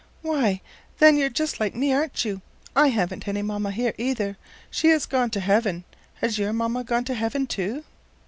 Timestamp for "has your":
6.21-6.53